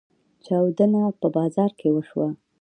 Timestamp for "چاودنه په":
0.45-1.27